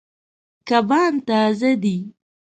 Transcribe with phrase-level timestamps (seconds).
[0.67, 1.97] کبان تازه دي.